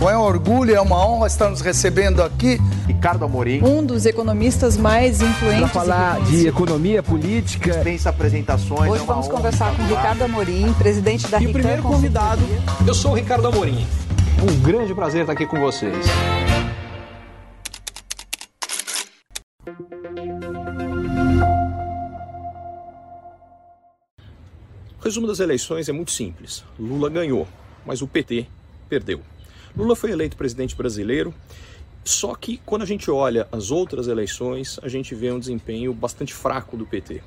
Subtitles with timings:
[0.00, 2.58] Bom, é um orgulho, é uma honra estar nos recebendo aqui.
[2.86, 3.62] Ricardo Amorim.
[3.62, 5.60] Um dos economistas mais influentes.
[5.60, 7.70] Para falar de economia política.
[7.70, 8.90] Dispensa apresentações.
[8.90, 12.40] Hoje é vamos conversar com Ricardo Amorim, presidente da E o primeiro convidado,
[12.86, 13.86] eu sou o Ricardo Amorim.
[14.42, 16.06] Um grande prazer estar aqui com vocês.
[24.98, 26.64] O resumo das eleições é muito simples.
[26.78, 27.46] Lula ganhou,
[27.84, 28.46] mas o PT
[28.88, 29.20] perdeu.
[29.76, 31.34] Lula foi eleito presidente brasileiro,
[32.04, 36.34] só que quando a gente olha as outras eleições, a gente vê um desempenho bastante
[36.34, 37.22] fraco do PT.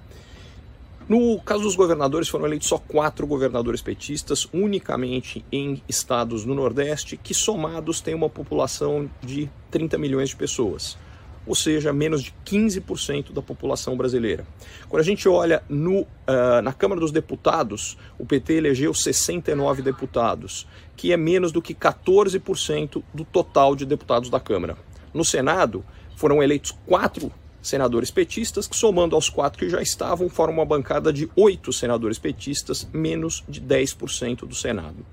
[1.07, 7.17] No caso dos governadores, foram eleitos só quatro governadores petistas, unicamente em estados no Nordeste,
[7.17, 10.97] que somados têm uma população de 30 milhões de pessoas
[11.45, 14.45] ou seja, menos de 15% da população brasileira.
[14.87, 20.67] Quando a gente olha no, uh, na Câmara dos Deputados, o PT elegeu 69 deputados,
[20.95, 24.77] que é menos do que 14% do total de deputados da Câmara.
[25.13, 25.83] No Senado,
[26.15, 31.13] foram eleitos quatro senadores petistas, que somando aos quatro que já estavam, formam uma bancada
[31.13, 35.05] de oito senadores petistas, menos de 10% do Senado.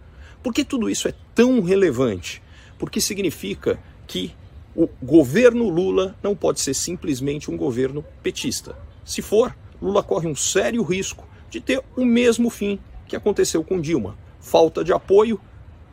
[0.42, 2.42] Por que tudo isso é tão relevante?
[2.78, 4.34] Porque significa que
[4.74, 8.76] o governo Lula não pode ser simplesmente um governo petista.
[9.04, 13.80] Se for, Lula corre um sério risco de ter o mesmo fim que aconteceu com
[13.80, 15.40] Dilma: falta de apoio,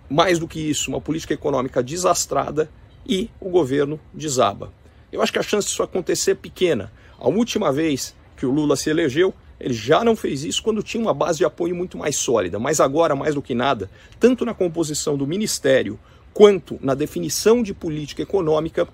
[0.09, 2.69] mais do que isso, uma política econômica desastrada
[3.07, 4.71] e o governo desaba.
[5.11, 6.91] Eu acho que a chance disso acontecer é pequena.
[7.17, 11.01] A última vez que o Lula se elegeu, ele já não fez isso quando tinha
[11.01, 13.89] uma base de apoio muito mais sólida, mas agora, mais do que nada,
[14.19, 15.99] tanto na composição do ministério
[16.33, 18.87] quanto na definição de política econômica,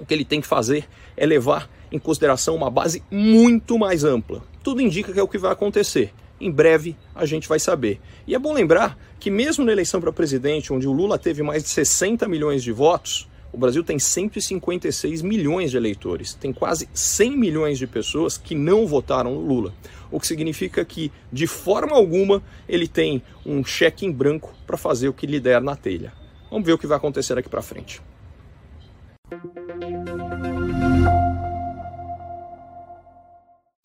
[0.00, 4.42] o que ele tem que fazer é levar em consideração uma base muito mais ampla.
[4.62, 6.12] Tudo indica que é o que vai acontecer.
[6.40, 8.00] Em breve a gente vai saber.
[8.26, 11.62] E é bom lembrar que, mesmo na eleição para presidente, onde o Lula teve mais
[11.62, 17.36] de 60 milhões de votos, o Brasil tem 156 milhões de eleitores, tem quase 100
[17.36, 19.74] milhões de pessoas que não votaram no Lula,
[20.10, 25.08] o que significa que, de forma alguma, ele tem um cheque em branco para fazer
[25.08, 26.12] o que lhe der na telha.
[26.50, 28.00] Vamos ver o que vai acontecer daqui para frente.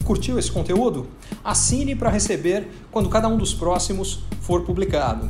[0.06, 1.08] Curtiu esse conteúdo?
[1.44, 5.30] Assine para receber quando cada um dos próximos for publicado.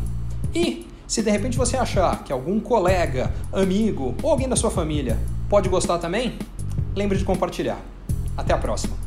[0.54, 5.20] E se de repente você achar que algum colega, amigo ou alguém da sua família
[5.50, 6.38] pode gostar também,
[6.96, 7.80] lembre de compartilhar.
[8.36, 9.03] Até a próxima!